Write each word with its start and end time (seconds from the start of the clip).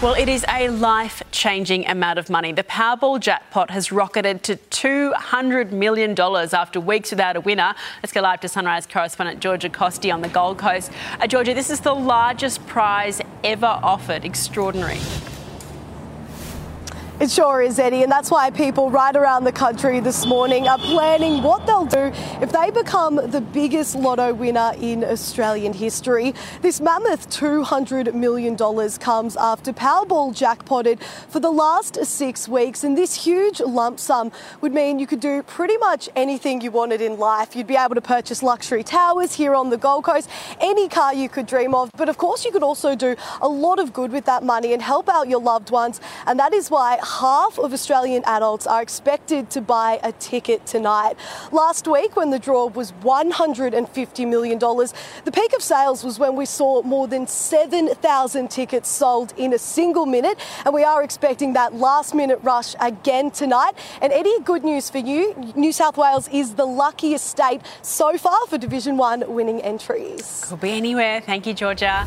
Well, 0.00 0.14
it 0.14 0.28
is 0.28 0.44
a 0.48 0.68
life 0.68 1.24
changing 1.32 1.84
amount 1.88 2.20
of 2.20 2.30
money. 2.30 2.52
The 2.52 2.62
Powerball 2.62 3.18
jackpot 3.18 3.72
has 3.72 3.90
rocketed 3.90 4.44
to 4.44 4.54
$200 4.54 5.72
million 5.72 6.14
after 6.16 6.80
weeks 6.80 7.10
without 7.10 7.34
a 7.34 7.40
winner. 7.40 7.74
Let's 8.00 8.12
go 8.12 8.20
live 8.20 8.38
to 8.42 8.48
Sunrise 8.48 8.86
correspondent 8.86 9.40
Georgia 9.40 9.68
Costi 9.68 10.12
on 10.12 10.20
the 10.20 10.28
Gold 10.28 10.56
Coast. 10.56 10.92
Uh, 11.18 11.26
Georgia, 11.26 11.52
this 11.52 11.68
is 11.68 11.80
the 11.80 11.96
largest 11.96 12.64
prize 12.68 13.20
ever 13.42 13.66
offered. 13.66 14.24
Extraordinary. 14.24 15.00
It 17.20 17.32
sure 17.32 17.60
is, 17.60 17.80
Eddie, 17.80 18.04
and 18.04 18.12
that's 18.12 18.30
why 18.30 18.48
people 18.50 18.92
right 18.92 19.16
around 19.16 19.42
the 19.42 19.50
country 19.50 19.98
this 19.98 20.24
morning 20.24 20.68
are 20.68 20.78
planning 20.78 21.42
what 21.42 21.66
they'll 21.66 21.84
do 21.84 22.12
if 22.40 22.52
they 22.52 22.70
become 22.70 23.16
the 23.16 23.40
biggest 23.40 23.96
lotto 23.96 24.32
winner 24.32 24.70
in 24.80 25.02
Australian 25.02 25.72
history. 25.72 26.32
This 26.62 26.80
mammoth 26.80 27.28
$200 27.28 28.14
million 28.14 28.56
comes 29.00 29.36
after 29.36 29.72
Powerball 29.72 30.32
jackpotted 30.32 31.00
for 31.28 31.40
the 31.40 31.50
last 31.50 32.04
six 32.06 32.46
weeks, 32.46 32.84
and 32.84 32.96
this 32.96 33.24
huge 33.24 33.58
lump 33.58 33.98
sum 33.98 34.30
would 34.60 34.72
mean 34.72 35.00
you 35.00 35.06
could 35.08 35.18
do 35.18 35.42
pretty 35.42 35.76
much 35.78 36.08
anything 36.14 36.60
you 36.60 36.70
wanted 36.70 37.00
in 37.00 37.18
life. 37.18 37.56
You'd 37.56 37.66
be 37.66 37.74
able 37.74 37.96
to 37.96 38.00
purchase 38.00 38.44
luxury 38.44 38.84
towers 38.84 39.34
here 39.34 39.56
on 39.56 39.70
the 39.70 39.76
Gold 39.76 40.04
Coast, 40.04 40.30
any 40.60 40.88
car 40.88 41.12
you 41.12 41.28
could 41.28 41.46
dream 41.46 41.74
of, 41.74 41.90
but 41.96 42.08
of 42.08 42.16
course, 42.16 42.44
you 42.44 42.52
could 42.52 42.62
also 42.62 42.94
do 42.94 43.16
a 43.42 43.48
lot 43.48 43.80
of 43.80 43.92
good 43.92 44.12
with 44.12 44.26
that 44.26 44.44
money 44.44 44.72
and 44.72 44.80
help 44.80 45.08
out 45.08 45.28
your 45.28 45.40
loved 45.40 45.72
ones, 45.72 46.00
and 46.24 46.38
that 46.38 46.54
is 46.54 46.70
why 46.70 46.96
half 47.08 47.58
of 47.58 47.72
Australian 47.72 48.22
adults 48.26 48.66
are 48.66 48.82
expected 48.82 49.50
to 49.50 49.60
buy 49.60 49.98
a 50.02 50.12
ticket 50.12 50.64
tonight. 50.66 51.14
Last 51.52 51.88
week, 51.88 52.16
when 52.16 52.30
the 52.30 52.38
draw 52.38 52.66
was 52.66 52.92
$150 53.02 54.28
million, 54.28 54.58
the 54.58 55.32
peak 55.32 55.52
of 55.54 55.62
sales 55.62 56.04
was 56.04 56.18
when 56.18 56.36
we 56.36 56.44
saw 56.44 56.82
more 56.82 57.08
than 57.08 57.26
7,000 57.26 58.50
tickets 58.50 58.88
sold 58.88 59.32
in 59.36 59.52
a 59.52 59.58
single 59.58 60.06
minute, 60.06 60.38
and 60.64 60.74
we 60.74 60.84
are 60.84 61.02
expecting 61.02 61.54
that 61.54 61.74
last 61.74 62.14
minute 62.14 62.38
rush 62.42 62.74
again 62.80 63.30
tonight. 63.30 63.72
And 64.02 64.12
Eddie, 64.12 64.38
good 64.44 64.64
news 64.64 64.90
for 64.90 64.98
you 64.98 65.34
New 65.56 65.72
South 65.72 65.96
Wales 65.96 66.28
is 66.28 66.54
the 66.54 66.66
luckiest 66.66 67.26
state 67.26 67.62
so 67.82 68.18
far 68.18 68.46
for 68.46 68.58
Division 68.58 68.96
1 68.96 69.32
winning 69.32 69.60
entries. 69.62 70.44
Could 70.46 70.60
be 70.60 70.70
anywhere. 70.72 71.20
Thank 71.20 71.46
you, 71.46 71.54
Georgia. 71.54 72.06